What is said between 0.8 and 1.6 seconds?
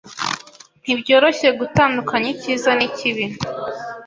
Ntibyoroshye